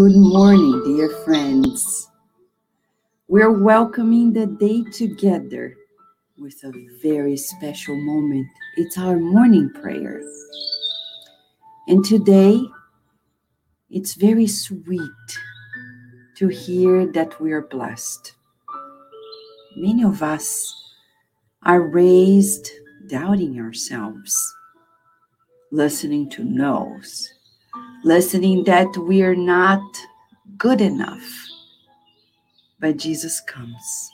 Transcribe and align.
Good 0.00 0.16
morning, 0.16 0.82
dear 0.82 1.10
friends. 1.10 2.08
We're 3.28 3.52
welcoming 3.52 4.32
the 4.32 4.46
day 4.46 4.82
together 4.84 5.76
with 6.38 6.54
a 6.64 6.72
very 7.02 7.36
special 7.36 7.94
moment. 8.00 8.46
It's 8.78 8.96
our 8.96 9.18
morning 9.18 9.68
prayer. 9.68 10.22
And 11.86 12.02
today, 12.02 12.62
it's 13.90 14.14
very 14.14 14.46
sweet 14.46 15.28
to 16.36 16.48
hear 16.48 17.04
that 17.12 17.38
we 17.38 17.52
are 17.52 17.66
blessed. 17.68 18.32
Many 19.76 20.02
of 20.02 20.22
us 20.22 20.64
are 21.62 21.82
raised 21.82 22.70
doubting 23.10 23.60
ourselves, 23.60 24.34
listening 25.70 26.30
to 26.30 26.42
no's 26.42 27.34
listening 28.02 28.64
that 28.64 28.96
we 28.96 29.22
are 29.22 29.34
not 29.36 29.82
good 30.56 30.80
enough. 30.80 31.46
But 32.78 32.96
Jesus 32.96 33.40
comes 33.40 34.10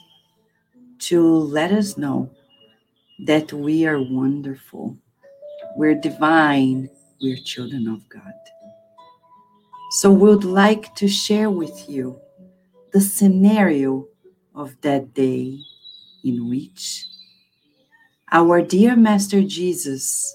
to 0.99 1.23
let 1.23 1.71
us 1.71 1.97
know 1.97 2.29
that 3.25 3.53
we 3.53 3.85
are 3.85 4.01
wonderful, 4.01 4.97
we're 5.75 5.95
divine, 5.95 6.89
we're 7.21 7.37
children 7.37 7.87
of 7.87 8.07
God. 8.09 8.33
So, 9.91 10.11
we 10.11 10.29
would 10.29 10.43
like 10.43 10.93
to 10.95 11.07
share 11.07 11.49
with 11.49 11.89
you 11.89 12.19
the 12.91 12.99
scenario 12.99 14.07
of 14.53 14.79
that 14.81 15.13
day 15.13 15.59
in 16.23 16.49
which 16.49 17.05
our 18.31 18.61
dear 18.61 18.97
Master 18.97 19.41
Jesus 19.41 20.33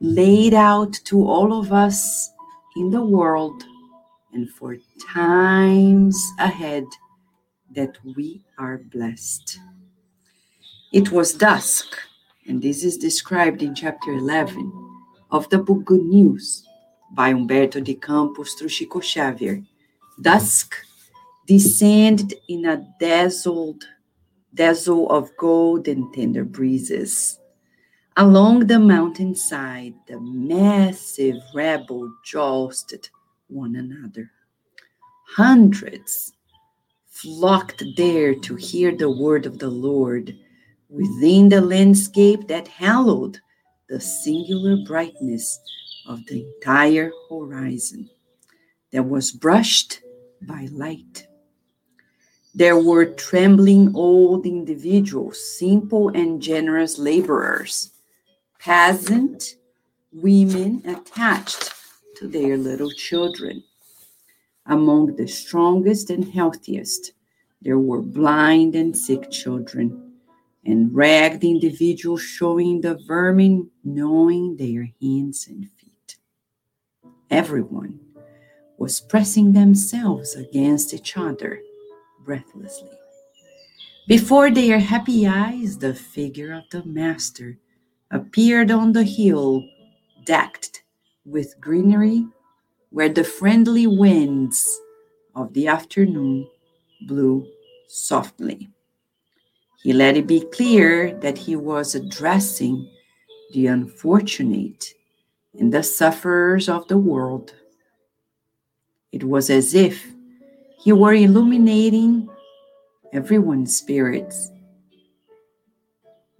laid 0.00 0.54
out 0.54 0.92
to 1.04 1.26
all 1.26 1.58
of 1.58 1.72
us 1.72 2.30
in 2.76 2.90
the 2.90 3.02
world 3.02 3.64
and 4.32 4.48
for 4.50 4.76
times 5.12 6.22
ahead 6.38 6.84
that 7.74 7.96
we 8.16 8.44
are 8.58 8.78
blessed. 8.78 9.58
It 10.92 11.10
was 11.10 11.34
dusk, 11.34 11.96
and 12.46 12.62
this 12.62 12.84
is 12.84 12.96
described 12.96 13.62
in 13.62 13.74
chapter 13.74 14.12
11 14.12 14.72
of 15.30 15.48
the 15.50 15.58
book 15.58 15.84
Good 15.84 16.04
News 16.04 16.64
by 17.12 17.32
Humberto 17.32 17.82
de 17.82 17.94
Campos 17.94 18.54
through 18.54 18.68
Chico 18.68 19.00
Xavier. 19.00 19.62
Dusk 20.20 20.74
descended 21.46 22.34
in 22.48 22.66
a 22.66 22.86
dazzled, 23.00 23.84
dazzle 24.54 25.10
of 25.10 25.36
gold 25.36 25.88
and 25.88 26.12
tender 26.14 26.44
breezes 26.44 27.38
Along 28.20 28.66
the 28.66 28.80
mountainside, 28.80 29.94
the 30.08 30.18
massive 30.18 31.36
rabble 31.54 32.12
jostled 32.24 33.08
one 33.46 33.76
another. 33.76 34.32
Hundreds 35.36 36.32
flocked 37.06 37.84
there 37.96 38.34
to 38.34 38.56
hear 38.56 38.90
the 38.90 39.08
word 39.08 39.46
of 39.46 39.60
the 39.60 39.70
Lord 39.70 40.36
within 40.88 41.48
the 41.48 41.60
landscape 41.60 42.48
that 42.48 42.66
hallowed 42.66 43.38
the 43.88 44.00
singular 44.00 44.78
brightness 44.84 45.60
of 46.08 46.26
the 46.26 46.44
entire 46.56 47.12
horizon 47.30 48.10
that 48.90 49.04
was 49.04 49.30
brushed 49.30 50.00
by 50.42 50.66
light. 50.72 51.28
There 52.52 52.82
were 52.82 53.14
trembling 53.14 53.94
old 53.94 54.44
individuals, 54.44 55.38
simple 55.56 56.08
and 56.08 56.42
generous 56.42 56.98
laborers 56.98 57.92
peasant 58.58 59.56
women 60.12 60.82
attached 60.84 61.72
to 62.16 62.28
their 62.28 62.56
little 62.56 62.90
children. 62.90 63.62
Among 64.66 65.16
the 65.16 65.28
strongest 65.28 66.10
and 66.10 66.28
healthiest, 66.28 67.12
there 67.62 67.78
were 67.78 68.02
blind 68.02 68.74
and 68.74 68.96
sick 68.96 69.30
children, 69.30 70.12
and 70.64 70.94
ragged 70.94 71.44
individuals 71.44 72.22
showing 72.22 72.80
the 72.80 72.98
vermin 73.06 73.70
gnawing 73.84 74.56
their 74.56 74.90
hands 75.00 75.46
and 75.48 75.70
feet. 75.70 76.16
Everyone 77.30 78.00
was 78.76 79.00
pressing 79.00 79.52
themselves 79.52 80.34
against 80.34 80.92
each 80.92 81.16
other 81.16 81.60
breathlessly. 82.24 82.90
Before 84.06 84.50
their 84.50 84.78
happy 84.78 85.26
eyes, 85.26 85.78
the 85.78 85.94
figure 85.94 86.52
of 86.52 86.64
the 86.70 86.84
Master 86.84 87.58
appeared 88.10 88.70
on 88.70 88.92
the 88.92 89.04
hill 89.04 89.68
decked 90.24 90.82
with 91.24 91.60
greenery 91.60 92.26
where 92.90 93.08
the 93.08 93.24
friendly 93.24 93.86
winds 93.86 94.80
of 95.34 95.52
the 95.52 95.66
afternoon 95.66 96.48
blew 97.06 97.46
softly. 97.88 98.68
He 99.82 99.92
let 99.92 100.16
it 100.16 100.26
be 100.26 100.40
clear 100.40 101.14
that 101.20 101.38
he 101.38 101.54
was 101.54 101.94
addressing 101.94 102.90
the 103.52 103.66
unfortunate 103.66 104.92
and 105.58 105.72
the 105.72 105.82
sufferers 105.82 106.68
of 106.68 106.88
the 106.88 106.98
world. 106.98 107.54
It 109.12 109.24
was 109.24 109.50
as 109.50 109.74
if 109.74 110.06
he 110.82 110.92
were 110.92 111.14
illuminating 111.14 112.28
everyone's 113.12 113.76
spirits 113.76 114.50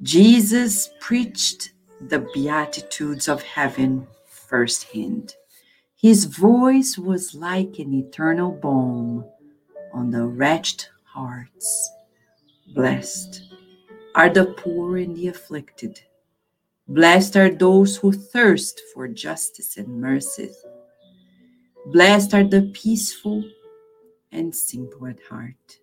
Jesus 0.03 0.91
preached 1.00 1.72
the 2.00 2.20
Beatitudes 2.32 3.28
of 3.28 3.42
heaven 3.42 4.06
firsthand. 4.28 5.34
His 5.97 6.25
voice 6.26 6.97
was 6.97 7.34
like 7.34 7.81
an 7.81 7.92
eternal 7.92 8.53
balm 8.53 9.25
on 9.92 10.12
the 10.12 10.25
wretched 10.25 10.86
hearts. 11.03 11.91
Blessed 12.76 13.42
are 14.14 14.31
the 14.31 14.54
poor 14.56 14.98
and 14.98 15.16
the 15.16 15.26
afflicted. 15.26 16.00
Blessed 16.86 17.36
are 17.36 17.50
those 17.50 17.97
who 17.97 18.12
thirst 18.12 18.80
for 18.94 19.09
justice 19.09 19.76
and 19.78 20.00
mercy. 20.00 20.50
Blessed 21.86 22.34
are 22.34 22.44
the 22.44 22.70
peaceful 22.72 23.42
and 24.30 24.54
simple 24.54 25.09
at 25.09 25.19
heart 25.28 25.80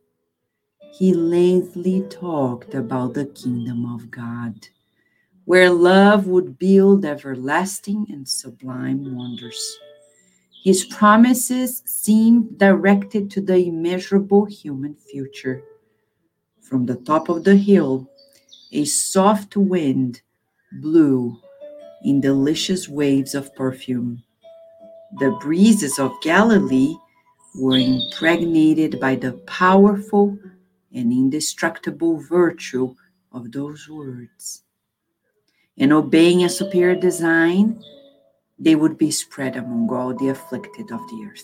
he 0.98 1.14
lengthily 1.14 2.02
talked 2.10 2.74
about 2.74 3.14
the 3.14 3.26
kingdom 3.26 3.94
of 3.94 4.10
God, 4.10 4.70
where 5.44 5.70
love 5.70 6.26
would 6.28 6.58
build 6.58 7.04
everlasting 7.04 8.06
and 8.10 8.28
sublime 8.28 9.14
wonders. 9.14 9.78
His 10.64 10.86
promises 10.86 11.84
seemed 11.86 12.58
directed 12.58 13.30
to 13.32 13.42
the 13.42 13.58
immeasurable 13.58 14.46
human 14.46 14.96
future. 14.96 15.62
From 16.62 16.86
the 16.86 16.96
top 16.96 17.28
of 17.28 17.44
the 17.44 17.58
hill, 17.58 18.10
a 18.72 18.86
soft 18.86 19.58
wind 19.58 20.22
blew 20.82 21.38
in 22.04 22.22
delicious 22.22 22.88
waves 22.88 23.36
of 23.36 23.54
perfume. 23.54 24.24
The 25.20 25.32
breezes 25.42 26.00
of 26.00 26.14
Galilee 26.22 26.96
were 27.54 27.78
impregnated 27.78 29.00
by 29.00 29.16
the 29.16 29.34
powerful 29.46 30.38
and 30.96 31.12
indestructible 31.12 32.18
virtue 32.18 32.96
of 33.32 33.52
those 33.52 33.88
words. 33.90 34.64
And 35.78 35.92
obeying 35.92 36.44
a 36.44 36.50
superior 36.50 36.96
design, 36.96 37.84
they 38.58 38.76
would 38.76 38.98
be 38.98 39.12
spread 39.12 39.58
among 39.58 39.92
all 39.92 40.16
the 40.16 40.30
afflicted 40.30 40.92
of 40.92 41.02
the 41.10 41.30
earth. 41.30 41.44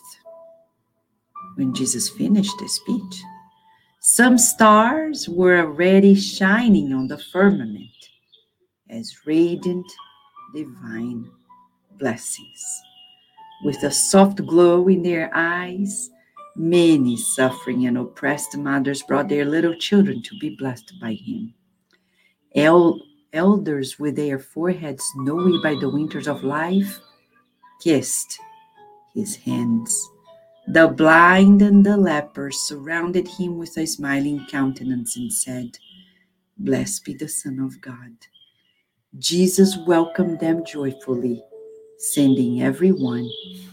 When 1.56 1.74
Jesus 1.74 2.10
finished 2.10 2.60
his 2.62 2.76
speech, 2.76 3.24
some 4.00 4.38
stars 4.38 5.28
were 5.28 5.60
already 5.60 6.16
shining 6.16 6.94
on 6.94 7.08
the 7.08 7.18
firmament 7.18 7.90
as 8.90 9.26
radiant 9.26 9.86
divine 10.56 11.30
blessings. 12.00 12.82
With 13.64 13.84
a 13.84 13.92
soft 13.92 14.44
glow 14.46 14.88
in 14.88 15.04
their 15.04 15.30
eyes, 15.36 16.10
Many 16.62 17.18
suffering 17.18 17.88
and 17.88 17.98
oppressed 17.98 18.56
mothers 18.56 19.02
brought 19.02 19.30
their 19.30 19.46
little 19.46 19.74
children 19.74 20.22
to 20.22 20.38
be 20.38 20.56
blessed 20.56 20.94
by 21.02 21.14
him. 21.14 21.56
El- 22.54 23.02
elders 23.34 23.98
with 23.98 24.16
their 24.16 24.38
foreheads 24.38 25.04
snowy 25.06 25.60
by 25.64 25.74
the 25.74 25.90
winters 25.90 26.28
of 26.28 26.44
life 26.44 27.00
kissed 27.84 28.40
his 29.16 29.38
hands. 29.38 30.08
The 30.68 30.88
blind 30.88 31.64
and 31.64 31.84
the 31.84 31.98
lepers 31.98 32.60
surrounded 32.60 33.28
him 33.28 33.58
with 33.58 33.76
a 33.80 33.88
smiling 33.88 34.46
countenance 34.48 35.18
and 35.18 35.34
said, 35.34 35.80
Blessed 36.60 37.06
be 37.06 37.16
the 37.16 37.28
Son 37.28 37.58
of 37.58 37.82
God. 37.82 38.16
Jesus 39.18 39.80
welcomed 39.88 40.40
them 40.40 40.64
joyfully, 40.64 41.42
sending 41.98 42.62
everyone 42.62 43.28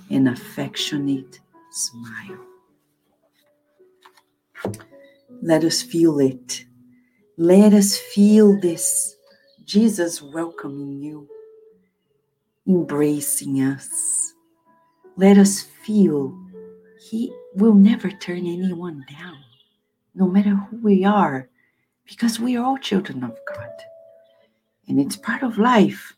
an 0.08 0.28
affectionate 0.28 1.38
smile. 1.70 2.47
Let 5.42 5.64
us 5.64 5.82
feel 5.82 6.18
it. 6.20 6.64
Let 7.36 7.72
us 7.72 7.96
feel 7.96 8.58
this. 8.60 9.16
Jesus 9.64 10.22
welcoming 10.22 11.00
you, 11.00 11.28
embracing 12.66 13.56
us. 13.56 14.34
Let 15.16 15.36
us 15.38 15.60
feel 15.60 16.36
He 17.10 17.32
will 17.54 17.74
never 17.74 18.10
turn 18.10 18.46
anyone 18.46 19.04
down, 19.10 19.38
no 20.14 20.26
matter 20.26 20.54
who 20.54 20.78
we 20.78 21.04
are, 21.04 21.48
because 22.06 22.40
we 22.40 22.56
are 22.56 22.64
all 22.64 22.78
children 22.78 23.22
of 23.22 23.36
God. 23.54 23.70
And 24.88 24.98
it's 24.98 25.16
part 25.16 25.42
of 25.42 25.58
life 25.58 26.14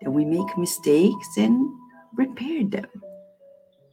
that 0.00 0.10
we 0.10 0.24
make 0.24 0.56
mistakes 0.56 1.28
and 1.36 1.68
repair 2.14 2.64
them 2.64 2.86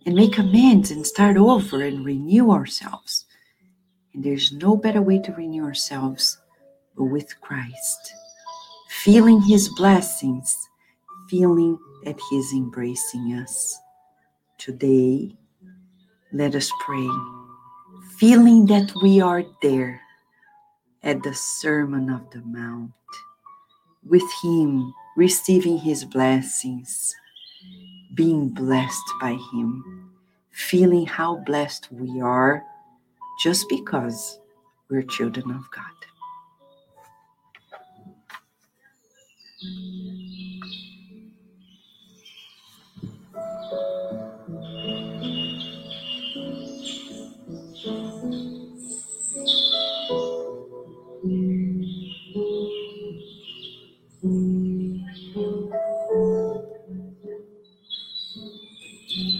and 0.05 0.15
make 0.15 0.37
amends 0.37 0.91
and 0.91 1.05
start 1.05 1.37
over 1.37 1.83
and 1.83 2.05
renew 2.05 2.51
ourselves. 2.51 3.25
And 4.13 4.23
there's 4.23 4.51
no 4.51 4.75
better 4.75 5.01
way 5.01 5.19
to 5.19 5.31
renew 5.33 5.63
ourselves 5.63 6.37
but 6.95 7.05
with 7.05 7.39
Christ, 7.41 8.13
feeling 9.03 9.41
His 9.41 9.69
blessings, 9.69 10.55
feeling 11.29 11.79
that 12.03 12.19
He's 12.29 12.51
embracing 12.51 13.33
us. 13.33 13.79
Today, 14.57 15.35
let 16.33 16.55
us 16.55 16.71
pray, 16.81 17.09
feeling 18.17 18.65
that 18.67 18.91
we 19.01 19.21
are 19.21 19.43
there 19.61 20.01
at 21.03 21.23
the 21.23 21.33
Sermon 21.33 22.09
of 22.09 22.29
the 22.31 22.41
Mount, 22.41 22.91
with 24.05 24.29
Him, 24.43 24.93
receiving 25.15 25.77
His 25.77 26.05
blessings. 26.05 27.15
Being 28.13 28.49
blessed 28.49 29.13
by 29.21 29.37
Him, 29.53 30.11
feeling 30.51 31.05
how 31.05 31.37
blessed 31.37 31.87
we 31.91 32.19
are 32.19 32.61
just 33.41 33.67
because 33.69 34.39
we're 34.89 35.01
children 35.01 35.49
of 35.49 35.63
God. 35.71 35.85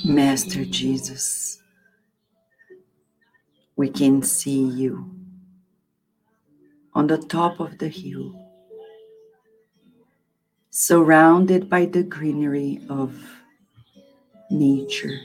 Master 0.04 0.66
Jesus, 0.66 1.51
we 3.82 3.90
can 3.90 4.22
see 4.22 4.62
you 4.62 5.10
on 6.94 7.08
the 7.08 7.18
top 7.18 7.60
of 7.60 7.80
the 7.80 7.88
hill, 7.88 8.32
surrounded 10.70 11.68
by 11.68 11.86
the 11.88 12.04
greenery 12.04 12.80
of 12.90 13.12
nature. 14.52 15.18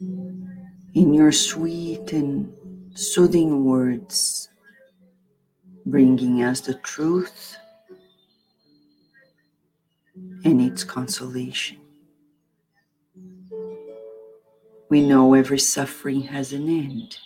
In 0.00 1.14
your 1.14 1.30
sweet 1.30 2.12
and 2.12 2.52
soothing 2.98 3.64
words, 3.64 4.48
bringing 5.86 6.42
us 6.42 6.60
the 6.60 6.74
truth 6.74 7.56
and 10.44 10.60
its 10.60 10.82
consolation. 10.82 11.87
We 14.88 15.06
know 15.06 15.34
every 15.34 15.58
suffering 15.58 16.22
has 16.22 16.52
an 16.52 16.68
end, 16.68 17.18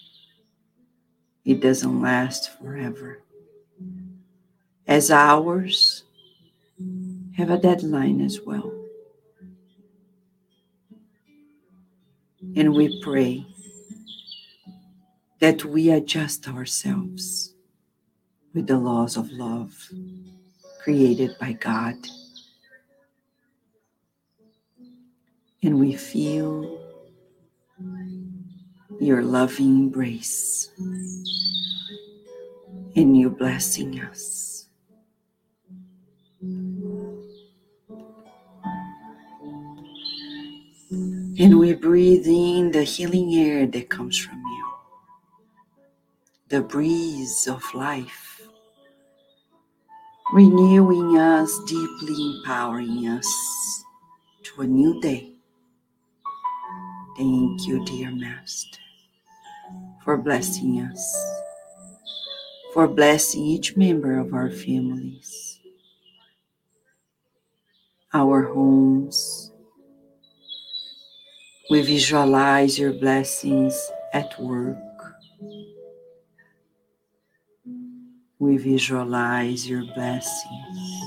it 1.45 1.61
doesn't 1.61 2.03
last 2.03 2.59
forever. 2.59 3.23
As 4.87 5.11
ours 5.11 6.05
have 7.37 7.51
a 7.51 7.59
deadline 7.59 8.21
as 8.21 8.41
well. 8.41 8.73
And 12.57 12.75
we 12.75 13.01
pray 13.03 13.47
that 15.39 15.65
we 15.65 15.91
adjust 15.91 16.49
ourselves 16.49 17.55
with 18.53 18.67
the 18.67 18.79
laws 18.79 19.17
of 19.17 19.31
love 19.31 19.89
created 20.83 21.37
by 21.41 21.53
God 21.53 21.95
and 25.63 25.79
we 25.79 25.95
feel 25.95 26.82
your 29.01 29.23
loving 29.23 29.87
embrace 29.87 30.71
and 32.95 33.17
you 33.17 33.31
blessing 33.31 34.01
us. 34.01 34.69
And 41.39 41.59
we 41.59 41.75
breathe 41.75 42.27
in 42.27 42.71
the 42.71 42.85
healing 42.85 43.35
air 43.35 43.67
that 43.67 43.89
comes 43.89 44.17
from 44.17 44.39
you, 44.39 44.67
the 46.49 46.61
breeze 46.61 47.49
of 47.49 47.63
life, 47.75 48.43
renewing 50.33 51.19
us, 51.19 51.59
deeply 51.67 52.37
empowering 52.37 53.09
us 53.09 53.85
to 54.45 54.63
a 54.63 54.67
new 54.67 55.01
day 55.01 55.32
Thank 57.17 57.67
you, 57.67 57.85
dear 57.85 58.11
Master, 58.11 58.79
for 60.03 60.17
blessing 60.17 60.81
us, 60.81 61.17
for 62.73 62.89
blessing 62.89 63.43
each 63.45 63.77
member 63.77 64.19
of 64.19 64.33
our 64.33 64.51
families, 64.51 65.61
our 68.15 68.43
homes. 68.45 69.53
We 71.71 71.83
visualize 71.83 72.79
your 72.79 72.93
blessings 72.93 73.75
at 74.13 74.39
work. 74.41 74.79
We 78.39 78.57
visualize 78.57 79.69
your 79.69 79.85
blessings 79.95 81.03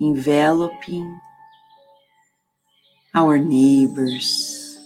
enveloping 0.00 1.20
our 3.14 3.38
neighbors, 3.38 4.78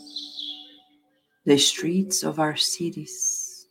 the 1.44 1.56
streets 1.56 2.24
of 2.24 2.40
our 2.40 2.56
cities, 2.56 3.66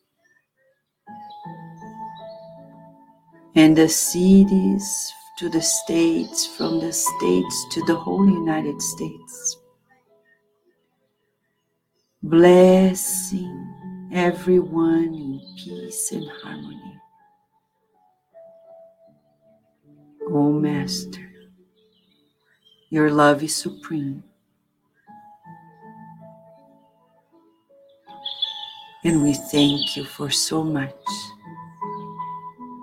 and 3.56 3.76
the 3.76 3.90
cities 3.90 5.14
to 5.40 5.50
the 5.50 5.62
states, 5.62 6.46
from 6.46 6.80
the 6.80 6.94
states 6.94 7.66
to 7.72 7.84
the 7.86 7.96
whole 7.96 8.26
United 8.26 8.82
States. 8.82 9.58
Blessing 12.24 14.10
everyone 14.14 15.14
in 15.14 15.42
peace 15.58 16.14
and 16.14 16.30
harmony. 16.42 17.02
Oh, 20.30 20.54
Master, 20.54 21.30
your 22.90 23.12
love 23.12 23.44
is 23.44 23.54
supreme. 23.54 24.24
And 29.06 29.22
we 29.22 29.34
thank 29.34 29.96
you 29.96 30.04
for 30.04 30.32
so 30.32 30.64
much, 30.64 31.06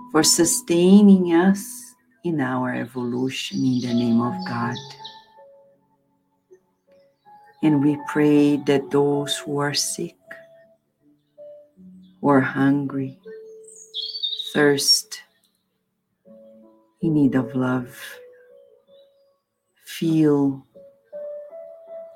for 0.09 0.23
sustaining 0.23 1.33
us 1.33 1.67
in 2.23 2.39
our 2.39 2.73
evolution 2.73 3.57
in 3.65 3.81
the 3.81 3.93
name 3.93 4.21
of 4.21 4.33
God. 4.47 4.77
And 7.61 7.83
we 7.83 7.99
pray 8.07 8.55
that 8.55 8.89
those 8.89 9.35
who 9.39 9.57
are 9.57 9.73
sick, 9.73 10.15
or 12.21 12.39
hungry, 12.39 13.19
thirst, 14.53 15.23
in 17.01 17.15
need 17.15 17.35
of 17.35 17.53
love, 17.53 17.99
feel 19.83 20.65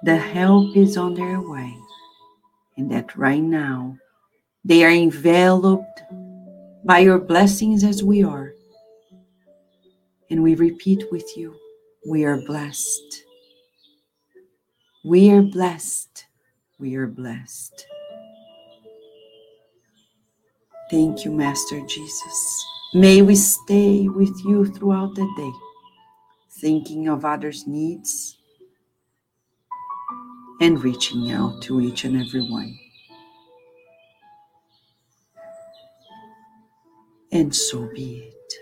the 0.04 0.16
help 0.16 0.78
is 0.78 0.96
on 0.96 1.14
their 1.14 1.42
way 1.42 1.76
and 2.78 2.92
that 2.92 3.16
right 3.18 3.42
now 3.42 3.98
they 4.64 4.84
are 4.84 4.92
enveloped 4.92 6.04
by 6.86 7.00
your 7.00 7.20
blessings 7.20 7.84
as 7.84 8.04
we 8.04 8.24
are. 8.24 8.54
And 10.30 10.44
we 10.44 10.56
repeat 10.56 11.04
with 11.12 11.38
you 11.38 11.56
we 12.06 12.24
are 12.24 12.38
blessed. 12.46 13.24
We 15.04 15.32
are 15.32 15.42
blessed. 15.42 16.26
We 16.80 16.96
are 16.96 17.08
blessed. 17.08 17.86
Thank 20.90 21.26
you, 21.26 21.32
Master 21.32 21.82
Jesus. 21.86 22.66
May 22.94 23.22
we 23.22 23.36
stay 23.36 24.08
with 24.08 24.34
you 24.46 24.66
throughout 24.66 25.16
the 25.16 25.28
day, 25.36 25.52
thinking 26.62 27.10
of 27.10 27.26
others' 27.26 27.68
needs 27.68 28.37
and 30.60 30.84
reaching 30.84 31.32
out 31.32 31.62
to 31.64 31.82
each 31.82 32.04
and 32.04 32.20
every 32.20 32.42
one. 32.42 32.78
And 37.32 37.56
so 37.56 37.90
be 37.94 38.20
it. 38.34 38.54